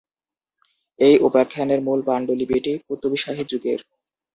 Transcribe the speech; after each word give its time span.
এই 0.99 1.15
উপাখ্যানের 1.19 1.79
মূল 1.83 1.99
পাণ্ডুলিপিটি 2.07 2.71
কুতুব 2.85 3.11
শাহী 3.23 3.43
যুগের। 3.51 3.79